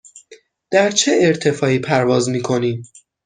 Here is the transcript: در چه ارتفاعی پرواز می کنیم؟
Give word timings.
در 0.71 0.91
چه 0.91 1.17
ارتفاعی 1.21 1.79
پرواز 1.79 2.29
می 2.29 2.41
کنیم؟ 2.41 2.83